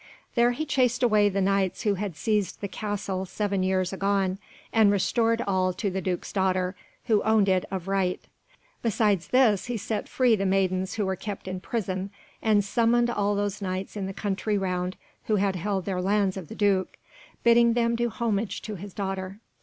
There 0.33 0.49
he 0.53 0.65
chased 0.65 1.03
away 1.03 1.29
the 1.29 1.41
Knights 1.41 1.83
who 1.83 1.93
had 1.93 2.15
seized 2.15 2.59
the 2.59 2.67
castle 2.67 3.23
seven 3.27 3.61
years 3.61 3.93
agone, 3.93 4.39
and 4.73 4.91
restored 4.91 5.43
all 5.45 5.73
to 5.73 5.91
the 5.91 6.01
Duke's 6.01 6.33
daughter, 6.33 6.75
who 7.05 7.21
owned 7.21 7.47
it 7.47 7.65
of 7.69 7.87
right. 7.87 8.19
Besides 8.81 9.27
this 9.27 9.67
he 9.67 9.77
set 9.77 10.09
free 10.09 10.35
the 10.35 10.43
maidens 10.47 10.95
who 10.95 11.05
were 11.05 11.15
kept 11.15 11.47
in 11.47 11.59
prison, 11.59 12.09
and 12.41 12.65
summoned 12.65 13.11
all 13.11 13.35
those 13.35 13.61
Knights 13.61 13.95
in 13.95 14.07
the 14.07 14.11
country 14.11 14.57
round 14.57 14.97
who 15.25 15.35
had 15.35 15.55
held 15.55 15.85
their 15.85 16.01
lands 16.01 16.35
of 16.35 16.47
the 16.47 16.55
Duke, 16.55 16.97
bidding 17.43 17.73
them 17.73 17.95
do 17.95 18.09
homage 18.09 18.63
to 18.63 18.73
his 18.73 18.95
daughter. 18.95 19.39